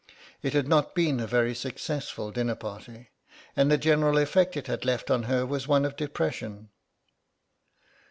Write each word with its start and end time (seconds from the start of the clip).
It 0.41 0.53
had 0.53 0.67
not 0.67 0.95
been 0.95 1.19
a 1.19 1.27
very 1.27 1.53
successful 1.53 2.31
dinner 2.31 2.55
party, 2.55 3.11
and 3.55 3.69
the 3.69 3.77
general 3.77 4.17
effect 4.17 4.57
it 4.57 4.65
had 4.65 4.83
left 4.83 5.11
on 5.11 5.21
her 5.29 5.45
was 5.45 5.67
one 5.67 5.85
of 5.85 5.95
depression. 5.95 6.71